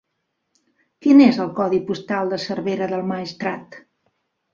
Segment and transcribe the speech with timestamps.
[1.05, 3.79] Quin és el codi postal de Cervera del Maestrat?